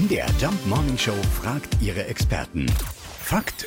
[0.00, 2.64] MDR Jump Morning Show fragt ihre Experten.
[3.22, 3.66] Fakt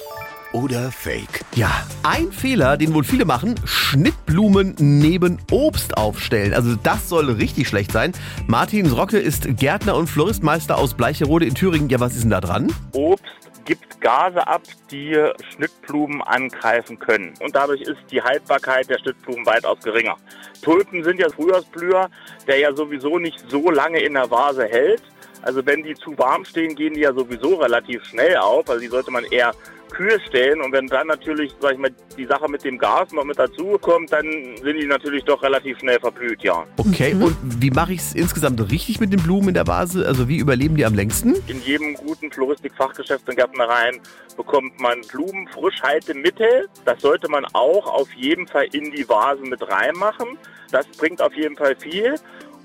[0.52, 1.46] oder Fake?
[1.54, 6.56] Ja, ein Fehler, den wohl viele machen, Schnittblumen neben Obst aufstellen.
[6.56, 8.14] Also das soll richtig schlecht sein.
[8.48, 11.90] Martin Rocke ist Gärtner und Floristmeister aus Bleicherode in Thüringen.
[11.90, 12.74] Ja, was ist denn da dran?
[12.94, 13.26] Obst
[13.66, 15.16] gibt Gase ab, die
[15.54, 17.34] Schnittblumen angreifen können.
[17.42, 20.18] Und dadurch ist die Haltbarkeit der Schnittblumen weitaus geringer.
[20.62, 22.10] Tulpen sind ja Frühjahrsblüher,
[22.48, 25.04] der ja sowieso nicht so lange in der Vase hält.
[25.42, 28.70] Also wenn die zu warm stehen, gehen die ja sowieso relativ schnell auf.
[28.70, 29.52] Also die sollte man eher
[29.94, 30.62] kühl stellen.
[30.62, 33.78] Und wenn dann natürlich, sag ich mal, die Sache mit dem Gas noch mit dazu
[33.80, 34.26] kommt, dann
[34.62, 36.66] sind die natürlich doch relativ schnell verblüht, ja.
[36.78, 40.06] Okay, und wie mache ich es insgesamt richtig mit den Blumen in der Vase?
[40.06, 41.36] Also wie überleben die am längsten?
[41.48, 44.00] In jedem guten Floristik-Fachgeschäft und Gärtnereien
[44.36, 46.68] bekommt man Blumenfrischhaltemittel.
[46.86, 50.38] Das sollte man auch auf jeden Fall in die Vase mit reinmachen.
[50.72, 52.16] Das bringt auf jeden Fall viel.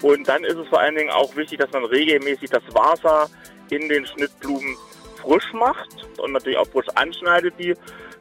[0.03, 3.29] Und dann ist es vor allen Dingen auch wichtig, dass man regelmäßig das Wasser
[3.71, 4.77] in den Schnittblumen
[5.21, 5.89] frisch macht
[6.19, 7.75] und natürlich auch frisch anschneidet die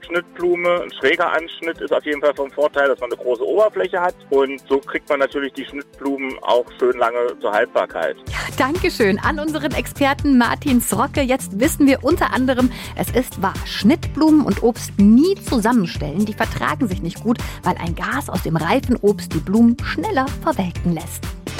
[0.05, 0.83] Schnittblume.
[0.83, 4.15] Ein schräger Anschnitt ist auf jeden Fall vom Vorteil, dass man eine große Oberfläche hat
[4.29, 8.15] und so kriegt man natürlich die Schnittblumen auch schön lange zur Haltbarkeit.
[8.29, 11.21] Ja, Dankeschön an unseren Experten Martin Srocke.
[11.21, 16.25] Jetzt wissen wir unter anderem, es ist wahr, Schnittblumen und Obst nie zusammenstellen.
[16.25, 20.25] Die vertragen sich nicht gut, weil ein Gas aus dem reifen Obst die Blumen schneller
[20.41, 21.36] verwelken lässt.